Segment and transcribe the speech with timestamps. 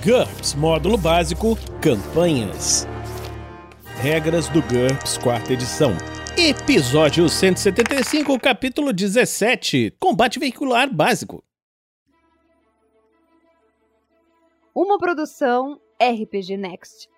[0.00, 2.88] GURPS Módulo Básico Campanhas.
[4.00, 5.92] Regras do GURPS, quarta edição.
[6.36, 11.44] Episódio 175, capítulo 17 Combate Veicular Básico.
[14.74, 17.08] Uma produção RPG Next.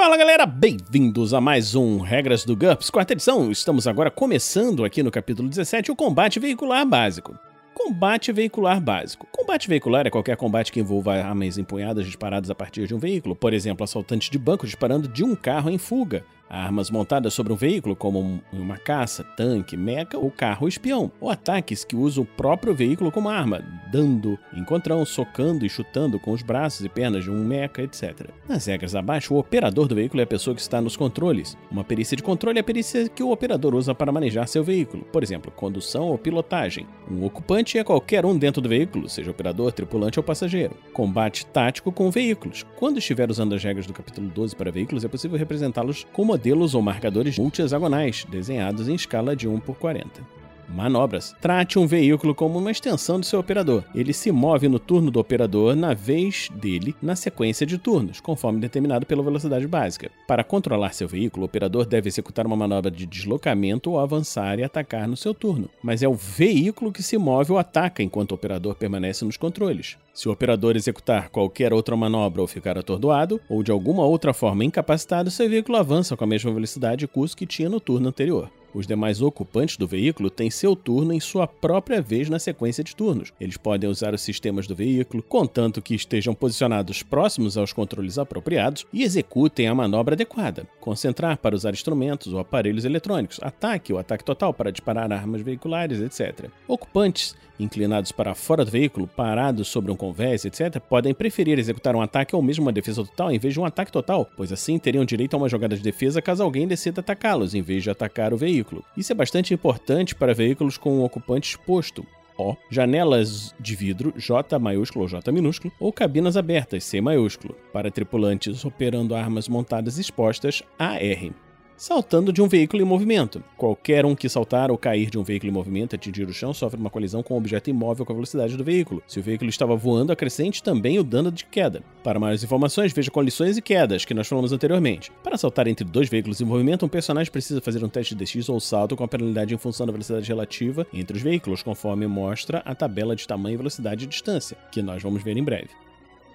[0.00, 3.50] Fala galera, bem-vindos a mais um Regras do GURPS, quarta edição.
[3.50, 7.36] Estamos agora começando aqui no capítulo 17 o combate veicular básico.
[7.74, 9.26] Combate veicular básico.
[9.32, 13.34] Combate veicular é qualquer combate que envolva armas empunhadas disparadas a partir de um veículo,
[13.34, 17.56] por exemplo, assaltantes de banco disparando de um carro em fuga, Armas montadas sobre um
[17.56, 22.74] veículo, como uma caça, tanque, meca ou carro espião, ou ataques que usam o próprio
[22.74, 23.62] veículo como arma,
[23.92, 28.30] dando encontrão, socando e chutando com os braços e pernas de um meca, etc.
[28.48, 31.56] Nas regras abaixo, o operador do veículo é a pessoa que está nos controles.
[31.70, 35.04] Uma perícia de controle é a perícia que o operador usa para manejar seu veículo,
[35.12, 36.86] por exemplo, condução ou pilotagem.
[37.10, 40.76] Um ocupante é qualquer um dentro do veículo, seja operador, tripulante ou passageiro.
[40.92, 42.64] Combate tático com veículos.
[42.76, 46.72] Quando estiver usando as regras do capítulo 12 para veículos, é possível representá-los como modelos
[46.72, 50.22] ou marcadores multi-hexagonais, desenhados em escala de 1 por 40.
[50.68, 51.34] Manobras.
[51.40, 53.84] Trate um veículo como uma extensão do seu operador.
[53.94, 58.60] Ele se move no turno do operador na vez dele na sequência de turnos, conforme
[58.60, 60.10] determinado pela velocidade básica.
[60.26, 64.64] Para controlar seu veículo, o operador deve executar uma manobra de deslocamento ou avançar e
[64.64, 65.68] atacar no seu turno.
[65.82, 69.96] Mas é o veículo que se move ou ataca enquanto o operador permanece nos controles.
[70.12, 74.64] Se o operador executar qualquer outra manobra ou ficar atordoado, ou de alguma outra forma
[74.64, 78.50] incapacitado, seu veículo avança com a mesma velocidade e custo que tinha no turno anterior.
[78.78, 82.94] Os demais ocupantes do veículo têm seu turno em sua própria vez na sequência de
[82.94, 83.32] turnos.
[83.40, 88.86] Eles podem usar os sistemas do veículo, contanto que estejam posicionados próximos aos controles apropriados
[88.92, 90.64] e executem a manobra adequada.
[90.78, 96.00] Concentrar para usar instrumentos ou aparelhos eletrônicos, ataque ou ataque total para disparar armas veiculares,
[96.00, 96.48] etc.
[96.68, 102.00] Ocupantes inclinados para fora do veículo, parados sobre um convés, etc., podem preferir executar um
[102.00, 105.04] ataque ou mesmo uma defesa total em vez de um ataque total, pois assim teriam
[105.04, 108.36] direito a uma jogada de defesa caso alguém decida atacá-los, em vez de atacar o
[108.36, 108.84] veículo veículo.
[108.96, 112.06] Isso é bastante importante para veículos com um ocupante exposto.
[112.36, 112.54] O.
[112.70, 117.56] Janelas de vidro, J maiúsculo ou J minúsculo, ou cabinas abertas, C maiúsculo.
[117.72, 121.32] Para tripulantes operando armas montadas expostas, AR
[121.78, 123.42] saltando de um veículo em movimento.
[123.56, 126.52] Qualquer um que saltar ou cair de um veículo em movimento e atingir o chão
[126.52, 129.00] sofre uma colisão com um objeto imóvel com a velocidade do veículo.
[129.06, 131.80] Se o veículo estava voando, acrescente também o dano de queda.
[132.02, 135.12] Para maiores informações, veja colisões e quedas, que nós falamos anteriormente.
[135.22, 138.48] Para saltar entre dois veículos em movimento, um personagem precisa fazer um teste de DX
[138.48, 142.58] ou salto com a penalidade em função da velocidade relativa entre os veículos, conforme mostra
[142.64, 145.70] a tabela de tamanho, velocidade e distância, que nós vamos ver em breve.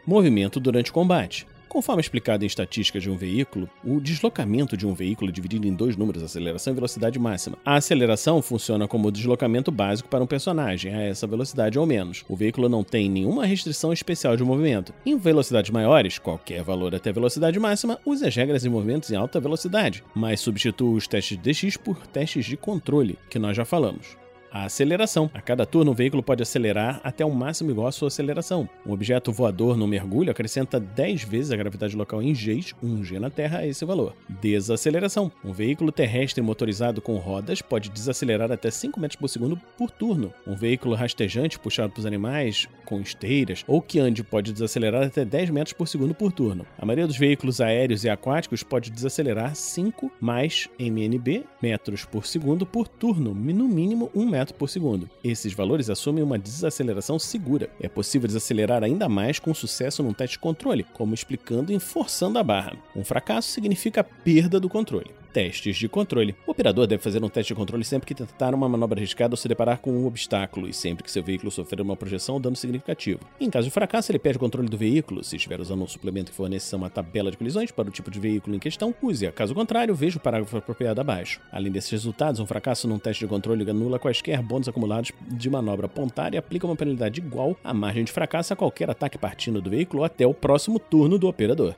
[0.07, 1.45] Movimento durante o combate.
[1.73, 5.73] Conforme explicado em estatísticas de um veículo, o deslocamento de um veículo é dividido em
[5.73, 7.57] dois números, aceleração e velocidade máxima.
[7.65, 12.23] A aceleração funciona como o deslocamento básico para um personagem, a essa velocidade ou menos.
[12.29, 14.93] O veículo não tem nenhuma restrição especial de movimento.
[15.03, 19.39] Em velocidades maiores, qualquer valor até velocidade máxima, use as regras de movimentos em alta
[19.39, 24.22] velocidade, mas substitua os testes de DX por testes de controle, que nós já falamos.
[24.53, 25.31] A aceleração.
[25.33, 28.69] A cada turno, o veículo pode acelerar até o máximo igual à sua aceleração.
[28.85, 33.31] Um objeto voador no mergulho acrescenta 10 vezes a gravidade local em Gs, 1G na
[33.31, 34.15] Terra, a esse valor.
[34.29, 35.31] Desaceleração.
[35.43, 40.31] Um veículo terrestre motorizado com rodas pode desacelerar até 5 metros por segundo por turno.
[40.45, 45.49] Um veículo rastejante puxado por animais com esteiras ou que ande pode desacelerar até 10
[45.49, 46.63] metros por segundo por turno.
[46.77, 52.67] A maioria dos veículos aéreos e aquáticos pode desacelerar 5 mais MNB metros por segundo
[52.67, 55.09] por turno, no mínimo 1 metro por segundo.
[55.23, 57.69] Esses valores assumem uma desaceleração segura.
[57.79, 62.39] É possível desacelerar ainda mais com sucesso num teste de controle, como explicando em forçando
[62.39, 62.75] a barra.
[62.95, 65.11] Um fracasso significa perda do controle.
[65.33, 66.35] Testes de controle.
[66.45, 69.37] O operador deve fazer um teste de controle sempre que tentar uma manobra arriscada ou
[69.37, 72.55] se deparar com um obstáculo, e sempre que seu veículo sofrer uma projeção ou dano
[72.55, 73.19] significativo.
[73.41, 75.23] Em caso de fracasso, ele perde o controle do veículo.
[75.23, 78.19] Se estiver usando um suplemento que forneça uma tabela de colisões para o tipo de
[78.19, 79.31] veículo em questão, use-a.
[79.31, 81.41] Caso contrário, veja o parágrafo apropriado abaixo.
[81.51, 85.85] Além desses resultados, um fracasso num teste de controle anula quaisquer bônus acumulados de manobra
[85.85, 89.69] apontar e aplica uma penalidade igual à margem de fracasso a qualquer ataque partindo do
[89.69, 91.75] veículo até o próximo turno do operador.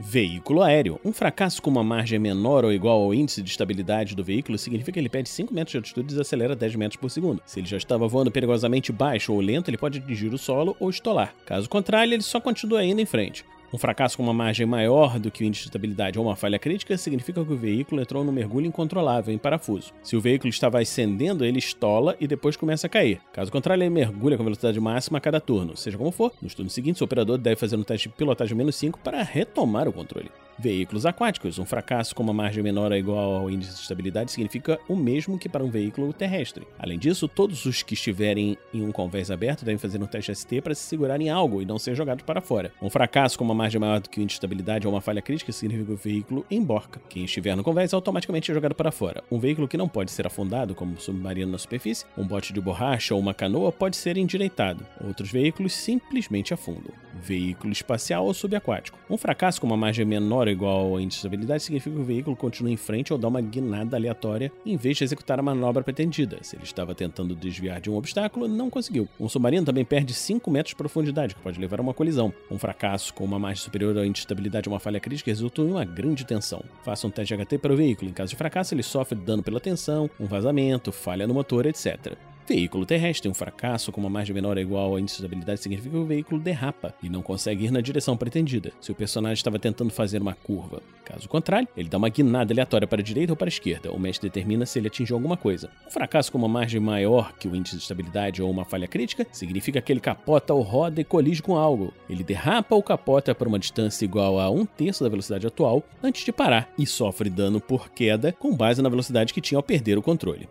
[0.00, 1.00] Veículo aéreo.
[1.04, 4.92] Um fracasso com uma margem menor ou igual ao índice de estabilidade do veículo significa
[4.92, 7.42] que ele perde 5 metros de altitude e desacelera 10 metros por segundo.
[7.44, 10.88] Se ele já estava voando perigosamente baixo ou lento, ele pode atingir o solo ou
[10.88, 11.34] estolar.
[11.44, 13.44] Caso contrário, ele só continua indo em frente.
[13.72, 16.58] Um fracasso com uma margem maior do que o índice de estabilidade ou uma falha
[16.58, 19.92] crítica significa que o veículo entrou num mergulho incontrolável em parafuso.
[20.02, 23.20] Se o veículo estava ascendendo, ele estola e depois começa a cair.
[23.30, 25.76] Caso contrário, ele mergulha com velocidade máxima a cada turno.
[25.76, 28.74] Seja como for, nos turnos seguintes, o operador deve fazer um teste de pilotagem menos
[28.76, 30.30] 5 para retomar o controle.
[30.60, 31.56] Veículos aquáticos.
[31.60, 35.38] Um fracasso com uma margem menor ou igual ao índice de estabilidade significa o mesmo
[35.38, 36.66] que para um veículo terrestre.
[36.76, 40.60] Além disso, todos os que estiverem em um convés aberto devem fazer um teste ST
[40.60, 42.72] para se segurar em algo e não ser jogados para fora.
[42.82, 45.22] Um fracasso com uma margem maior do que o índice de estabilidade ou uma falha
[45.22, 47.00] crítica significa o veículo emborca.
[47.08, 49.22] Quem estiver no convés automaticamente é jogado para fora.
[49.30, 52.60] Um veículo que não pode ser afundado, como um submarino na superfície, um bote de
[52.60, 54.84] borracha ou uma canoa, pode ser endireitado.
[55.06, 56.92] Outros veículos simplesmente afundam.
[57.22, 58.98] Veículo espacial ou subaquático.
[59.08, 62.04] Um fracasso com uma margem menor ou igual ao índice de estabilidade significa que o
[62.04, 65.82] veículo continua em frente ou dá uma guinada aleatória em vez de executar a manobra
[65.82, 66.38] pretendida.
[66.42, 69.08] Se ele estava tentando desviar de um obstáculo, não conseguiu.
[69.18, 72.32] Um submarino também perde 5 metros de profundidade, que pode levar a uma colisão.
[72.50, 75.60] Um fracasso com uma margem superior ao índice de estabilidade ou uma falha crítica resulta
[75.62, 76.62] em uma grande tensão.
[76.84, 78.10] Faça um teste de HT para o veículo.
[78.10, 82.16] Em caso de fracasso, ele sofre dano pela tensão, um vazamento, falha no motor, etc.
[82.48, 85.90] Veículo terrestre, um fracasso com uma margem menor ou igual ao índice de estabilidade significa
[85.90, 89.58] que o veículo derrapa e não consegue ir na direção pretendida, se o personagem estava
[89.58, 90.80] tentando fazer uma curva.
[91.04, 94.00] Caso contrário, ele dá uma guinada aleatória para a direita ou para a esquerda, o
[94.00, 95.68] mestre determina se ele atingiu alguma coisa.
[95.86, 99.26] Um fracasso com uma margem maior que o índice de estabilidade ou uma falha crítica
[99.30, 101.92] significa que ele capota ou roda e colige com algo.
[102.08, 106.24] Ele derrapa ou capota para uma distância igual a um terço da velocidade atual antes
[106.24, 109.98] de parar e sofre dano por queda com base na velocidade que tinha ao perder
[109.98, 110.48] o controle.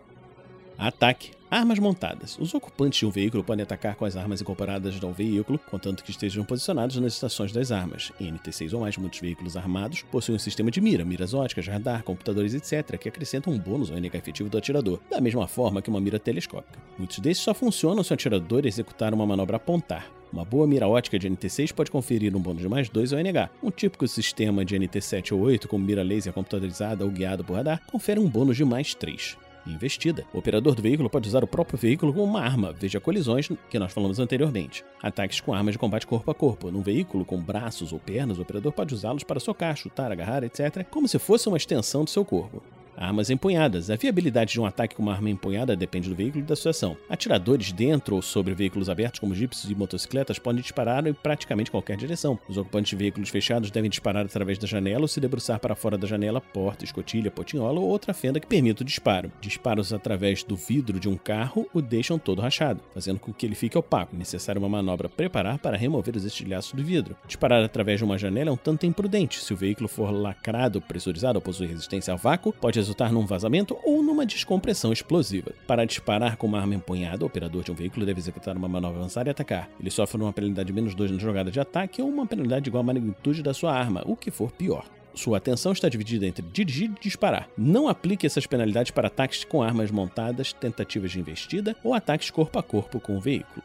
[0.78, 1.37] Ataque.
[1.50, 2.38] Armas montadas.
[2.38, 6.10] Os ocupantes de um veículo podem atacar com as armas incorporadas ao veículo, contanto que
[6.10, 8.12] estejam posicionados nas estações das armas.
[8.20, 12.02] Em NT6 ou mais, muitos veículos armados possuem um sistema de mira, miras óticas, radar,
[12.02, 15.88] computadores, etc., que acrescentam um bônus ao NH efetivo do atirador, da mesma forma que
[15.88, 16.78] uma mira telescópica.
[16.98, 20.06] Muitos desses só funcionam se o atirador executar uma manobra apontar.
[20.30, 23.48] Uma boa mira ótica de NT6 pode conferir um bônus de mais 2 ao NH.
[23.62, 27.80] Um típico sistema de NT7 ou 8, com mira laser computadorizada ou guiado por radar,
[27.86, 30.24] confere um bônus de mais 3 investida.
[30.32, 33.78] O operador do veículo pode usar o próprio veículo como uma arma, veja colisões que
[33.78, 34.84] nós falamos anteriormente.
[35.02, 36.70] Ataques com armas de combate corpo a corpo.
[36.70, 40.84] Num veículo com braços ou pernas, o operador pode usá-los para socar, chutar, agarrar, etc.,
[40.90, 42.62] como se fosse uma extensão do seu corpo.
[43.00, 43.90] Armas empunhadas.
[43.90, 46.96] A viabilidade de um ataque com uma arma empunhada depende do veículo e da situação.
[47.08, 51.96] Atiradores dentro ou sobre veículos abertos, como jipes e motocicletas, podem disparar em praticamente qualquer
[51.96, 52.36] direção.
[52.48, 55.96] Os ocupantes de veículos fechados devem disparar através da janela ou se debruçar para fora
[55.96, 59.30] da janela, porta, escotilha, potinhola ou outra fenda que permita o disparo.
[59.40, 63.54] Disparos através do vidro de um carro o deixam todo rachado, fazendo com que ele
[63.54, 64.16] fique opaco.
[64.16, 67.16] É necessário uma manobra preparar para remover os estilhaços do vidro.
[67.28, 69.38] Disparar através de uma janela é um tanto imprudente.
[69.40, 73.76] Se o veículo for lacrado, pressurizado ou possui resistência ao vácuo, pode resultar num vazamento
[73.84, 75.52] ou numa descompressão explosiva.
[75.66, 78.98] Para disparar com uma arma empunhada, o operador de um veículo deve executar uma manobra
[78.98, 79.68] avançada e atacar.
[79.78, 82.80] Ele sofre uma penalidade de menos 2 na jogada de ataque ou uma penalidade igual
[82.80, 84.86] à magnitude da sua arma, o que for pior.
[85.14, 87.48] Sua atenção está dividida entre dirigir e disparar.
[87.58, 92.58] Não aplique essas penalidades para ataques com armas montadas, tentativas de investida ou ataques corpo
[92.58, 93.62] a corpo com o veículo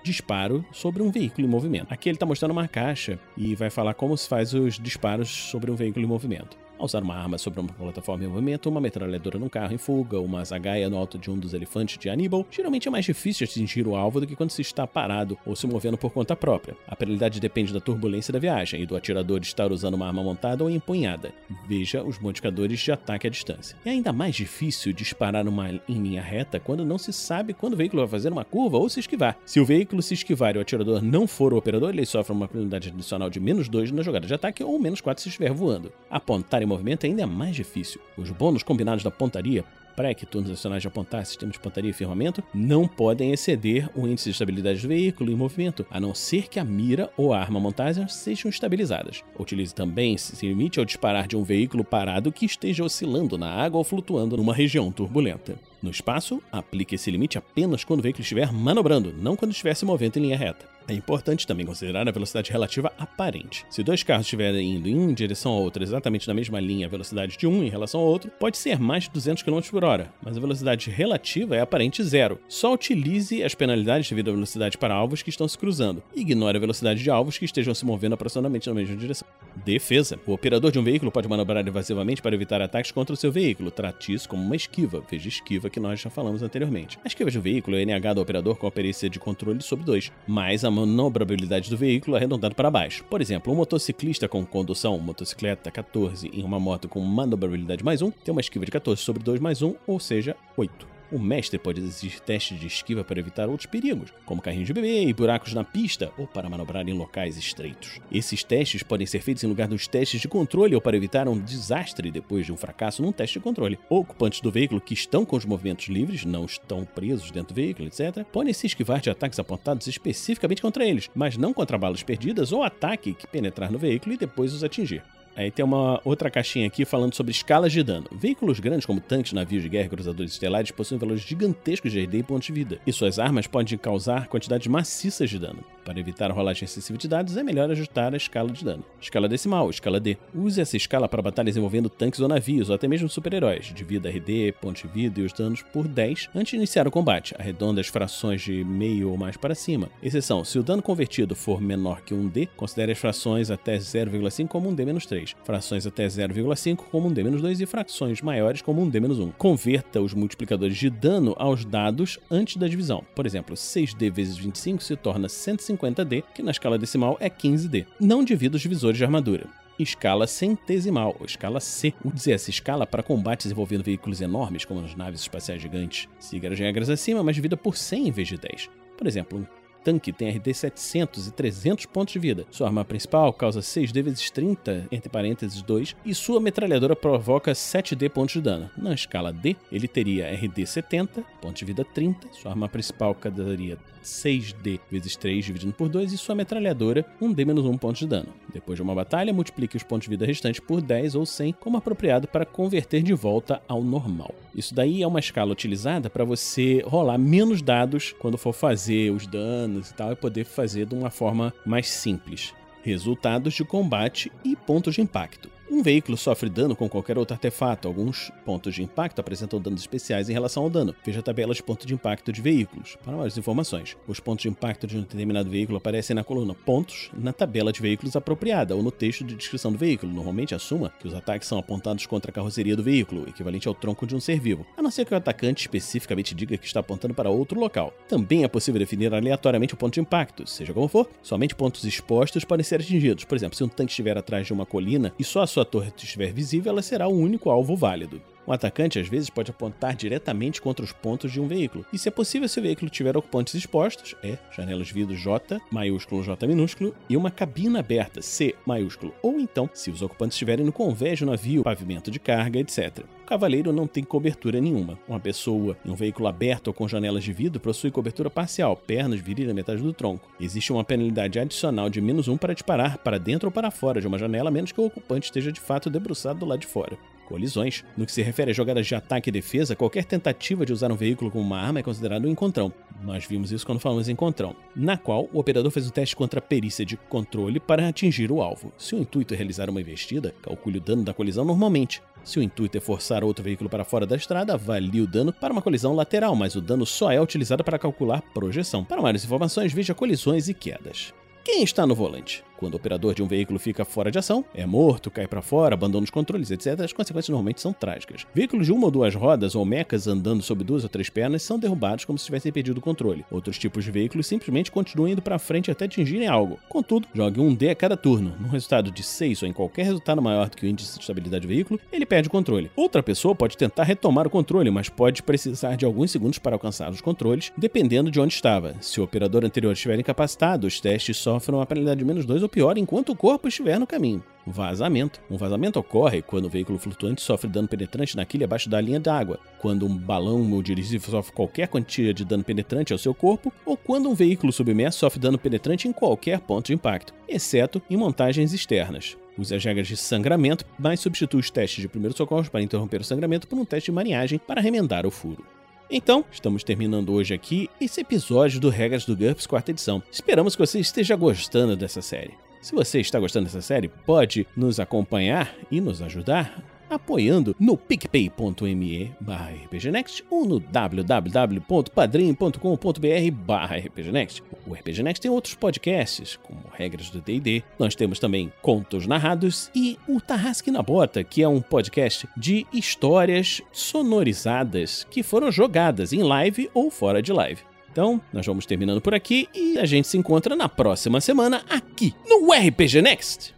[0.00, 1.92] disparo sobre um veículo em movimento.
[1.92, 5.70] Aqui ele está mostrando uma caixa e vai falar como se faz os disparos sobre
[5.70, 6.56] um veículo em movimento.
[6.78, 10.20] Ao usar uma arma sobre uma plataforma em movimento, uma metralhadora num carro em fuga,
[10.20, 13.84] uma zagaia no alto de um dos elefantes de Aníbal, geralmente é mais difícil atingir
[13.88, 16.76] o alvo do que quando se está parado ou se movendo por conta própria.
[16.86, 20.62] A penalidade depende da turbulência da viagem e do atirador estar usando uma arma montada
[20.62, 21.32] ou empunhada.
[21.66, 23.76] Veja os modificadores de ataque à distância.
[23.84, 25.44] É ainda mais difícil disparar
[25.88, 28.88] em linha reta quando não se sabe quando o veículo vai fazer uma curva ou
[28.88, 29.36] se esquivar.
[29.44, 32.46] Se o veículo se esquivar e o atirador não for o operador, ele sofre uma
[32.46, 35.92] penalidade adicional de menos 2 na jogada de ataque ou menos 4 se estiver voando.
[36.08, 38.00] Apontar movimento ainda é mais difícil.
[38.16, 39.64] Os bônus combinados da pontaria
[39.98, 44.06] pré que turnos adicionais de apontar sistema de pontaria e firmamento não podem exceder o
[44.06, 47.40] índice de estabilidade do veículo em movimento, a não ser que a mira ou a
[47.40, 49.24] arma montada sejam estabilizadas.
[49.36, 53.78] Utilize também se limite ao disparar de um veículo parado que esteja oscilando na água
[53.78, 55.58] ou flutuando numa região turbulenta.
[55.82, 59.84] No espaço, aplique esse limite apenas quando o veículo estiver manobrando, não quando estiver se
[59.84, 60.77] movendo em linha reta.
[60.88, 63.66] É importante também considerar a velocidade relativa aparente.
[63.68, 67.36] Se dois carros estiverem indo em direção a outra exatamente na mesma linha, a velocidade
[67.36, 70.38] de um em relação ao outro pode ser mais de 200 km por hora, mas
[70.38, 72.40] a velocidade relativa é aparente zero.
[72.48, 76.02] Só utilize as penalidades devido à velocidade para alvos que estão se cruzando.
[76.16, 79.28] Ignore a velocidade de alvos que estejam se movendo aproximadamente na mesma direção.
[79.66, 80.18] Defesa.
[80.26, 83.70] O operador de um veículo pode manobrar evasivamente para evitar ataques contra o seu veículo.
[83.70, 85.04] Trate isso como uma esquiva.
[85.10, 86.98] Veja esquiva que nós já falamos anteriormente.
[87.04, 89.84] A esquiva de um veículo é negada ao operador com a perícia de controle sobre
[89.84, 93.04] 2, mas a manobrabilidade do veículo arredondada para baixo.
[93.04, 98.10] Por exemplo, um motociclista com condução, motocicleta 14 em uma moto com manobrabilidade mais 1,
[98.10, 100.97] tem uma esquiva de 14 sobre 2 mais 1, ou seja, 8.
[101.10, 105.04] O mestre pode exigir testes de esquiva para evitar outros perigos, como carrinhos de bebê
[105.04, 107.98] e buracos na pista, ou para manobrar em locais estreitos.
[108.12, 111.38] Esses testes podem ser feitos em lugar dos testes de controle ou para evitar um
[111.38, 113.78] desastre depois de um fracasso num teste de controle.
[113.88, 117.88] Ocupantes do veículo que estão com os movimentos livres, não estão presos dentro do veículo,
[117.88, 122.52] etc., podem se esquivar de ataques apontados especificamente contra eles, mas não contra balas perdidas
[122.52, 125.02] ou ataque que penetrar no veículo e depois os atingir.
[125.38, 128.08] Aí tem uma outra caixinha aqui falando sobre escalas de dano.
[128.10, 132.18] Veículos grandes como tanques, navios de guerra e cruzadores estelares possuem valores gigantescos de RD
[132.18, 135.62] e pontos de vida, e suas armas podem causar quantidades maciças de dano.
[135.84, 138.84] Para evitar a rolagem excessiva de dados, é melhor ajustar a escala de dano.
[139.00, 140.18] Escala decimal, escala D.
[140.34, 143.72] Use essa escala para batalhas envolvendo tanques ou navios, ou até mesmo super-heróis.
[143.72, 147.34] Divida RD, pontos de vida e os danos por 10 antes de iniciar o combate.
[147.38, 149.88] Arredonda as frações de meio ou mais para cima.
[150.02, 154.70] Exceção, se o dano convertido for menor que 1D, considere as frações até 0,5 como
[154.70, 155.27] 1D-3.
[155.44, 159.32] Frações até 0,5 como um D-2 e frações maiores como um D-1.
[159.36, 163.04] Converta os multiplicadores de dano aos dados antes da divisão.
[163.14, 167.86] Por exemplo, 6D vezes 25 se torna 150D, que na escala decimal é 15D.
[168.00, 169.46] Não divida os divisores de armadura
[169.82, 171.94] escala centesimal, ou escala C.
[172.04, 176.08] Use essa escala para combates envolvendo veículos enormes, como as naves espaciais gigantes.
[176.18, 178.68] Siga as regras acima, mas divida por 100 em vez de 10.
[178.96, 179.46] Por exemplo, um
[179.88, 182.44] tanque tem RD 700 e 300 pontos de vida.
[182.50, 188.10] Sua arma principal causa 6D vezes 30, entre parênteses 2, e sua metralhadora provoca 7D
[188.10, 188.70] pontos de dano.
[188.76, 193.78] Na escala D, ele teria RD 70, pontos de vida 30, sua arma principal causaria
[194.02, 198.28] 6D vezes 3 dividido por 2 e sua metralhadora 1D menos 1 pontos de dano.
[198.52, 201.76] Depois de uma batalha, multiplique os pontos de vida restantes por 10 ou 100 como
[201.76, 204.34] apropriado para converter de volta ao normal.
[204.54, 209.26] Isso daí é uma escala utilizada para você rolar menos dados quando for fazer os
[209.26, 212.52] danos e tal e poder fazer de uma forma mais simples.
[212.82, 215.57] Resultados de combate e pontos de impacto.
[215.70, 217.86] Um veículo sofre dano com qualquer outro artefato.
[217.86, 220.94] Alguns pontos de impacto apresentam danos especiais em relação ao dano.
[221.04, 222.96] Veja a tabela de pontos de impacto de veículos.
[223.04, 227.10] Para maiores informações, os pontos de impacto de um determinado veículo aparecem na coluna Pontos
[227.12, 230.12] na tabela de veículos apropriada ou no texto de descrição do veículo.
[230.12, 234.06] Normalmente assuma que os ataques são apontados contra a carroceria do veículo, equivalente ao tronco
[234.06, 237.14] de um ser vivo, a não ser que o atacante especificamente diga que está apontando
[237.14, 237.92] para outro local.
[238.08, 240.48] Também é possível definir aleatoriamente o ponto de impacto.
[240.48, 243.24] Seja como for, somente pontos expostos podem ser atingidos.
[243.24, 245.92] Por exemplo, se um tanque estiver atrás de uma colina e só a sua torre
[245.96, 248.20] estiver visível, ela será o único alvo válido.
[248.48, 251.84] Um atacante às vezes pode apontar diretamente contra os pontos de um veículo.
[251.92, 255.60] E se é possível se o veículo tiver ocupantes expostos, é janelas de vidro J,
[255.70, 259.12] maiúsculo J minúsculo, e uma cabina aberta, C maiúsculo.
[259.22, 263.04] Ou então, se os ocupantes estiverem no convés do navio, pavimento de carga, etc.
[263.22, 264.98] O cavaleiro não tem cobertura nenhuma.
[265.06, 269.20] Uma pessoa em um veículo aberto ou com janelas de vidro possui cobertura parcial, pernas,
[269.20, 270.26] virilha, metade do tronco.
[270.40, 274.06] Existe uma penalidade adicional de menos um para disparar para dentro ou para fora de
[274.06, 276.96] uma janela, a menos que o ocupante esteja de fato debruçado do lado de fora
[277.28, 277.84] colisões.
[277.96, 280.96] No que se refere a jogadas de ataque e defesa, qualquer tentativa de usar um
[280.96, 282.72] veículo como uma arma é considerado um encontrão.
[283.02, 286.38] Nós vimos isso quando falamos em encontrão, na qual o operador fez um teste contra
[286.38, 288.72] a perícia de controle para atingir o alvo.
[288.78, 292.02] Se o intuito é realizar uma investida, calcule o dano da colisão normalmente.
[292.24, 295.52] Se o intuito é forçar outro veículo para fora da estrada, avalie o dano para
[295.52, 298.84] uma colisão lateral, mas o dano só é utilizado para calcular projeção.
[298.84, 301.14] Para maiores informações, veja colisões e quedas.
[301.44, 302.44] Quem está no volante?
[302.58, 305.74] Quando o operador de um veículo fica fora de ação, é morto, cai para fora,
[305.74, 308.26] abandona os controles, etc., as consequências normalmente são trágicas.
[308.34, 311.56] Veículos de uma ou duas rodas ou mecas andando sobre duas ou três pernas são
[311.56, 313.24] derrubados como se tivessem perdido o controle.
[313.30, 316.58] Outros tipos de veículos simplesmente continuam indo para frente até atingirem algo.
[316.68, 318.34] Contudo, jogue um D a cada turno.
[318.40, 321.46] Num resultado de 6 ou em qualquer resultado maior do que o índice de estabilidade
[321.46, 322.72] do veículo, ele perde o controle.
[322.74, 326.90] Outra pessoa pode tentar retomar o controle, mas pode precisar de alguns segundos para alcançar
[326.90, 328.74] os controles, dependendo de onde estava.
[328.80, 332.50] Se o operador anterior estiver incapacitado, os testes sofrem uma penalidade de menos 2 ou
[332.50, 334.24] pior enquanto o corpo estiver no caminho.
[334.46, 335.20] Vazamento.
[335.30, 338.98] Um vazamento ocorre quando o veículo flutuante sofre dano penetrante na quilha abaixo da linha
[338.98, 343.52] d'água, quando um balão ou dirigível sofre qualquer quantia de dano penetrante ao seu corpo,
[343.66, 347.96] ou quando um veículo submerso sofre dano penetrante em qualquer ponto de impacto, exceto em
[347.98, 349.18] montagens externas.
[349.36, 353.04] Use as regras de sangramento, mas substitua os testes de primeiros socorros para interromper o
[353.04, 355.44] sangramento por um teste de marinhagem para remendar o furo.
[355.90, 360.02] Então, estamos terminando hoje aqui esse episódio do Regras do GURPS quarta edição.
[360.12, 362.34] Esperamos que você esteja gostando dessa série.
[362.60, 369.12] Se você está gostando dessa série, pode nos acompanhar e nos ajudar apoiando no picpay.me
[369.20, 374.42] barra rpgnext ou no www.padrim.com.br barra rpgnext.
[374.66, 377.62] O RPG Next tem outros podcasts, como Regras do D&D.
[377.78, 382.66] Nós temos também Contos Narrados e o Tarrasque na Bota, que é um podcast de
[382.72, 387.62] histórias sonorizadas que foram jogadas em live ou fora de live.
[387.90, 392.14] Então, nós vamos terminando por aqui e a gente se encontra na próxima semana aqui
[392.26, 393.57] no RPG Next.